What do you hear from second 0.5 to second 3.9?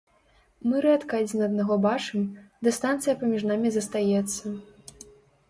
Мы рэдка адзін аднаго бачым, дыстанцыя паміж намі